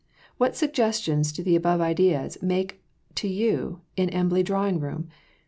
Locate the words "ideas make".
1.79-2.81